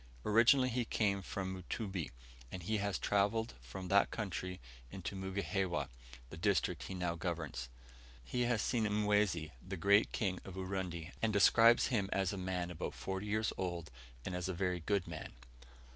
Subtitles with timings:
[0.25, 2.09] Originally he came from Mutumbi,
[2.51, 5.89] and he has travelled from that country into Mugihewa,
[6.31, 7.69] the district he now governs.
[8.23, 12.71] He has seen Mwezi, the great King of Urundi, and describes him as a man
[12.71, 13.91] about forty years old,
[14.25, 15.33] and as a very good man.